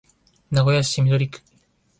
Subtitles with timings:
[0.49, 1.41] 名古屋市緑区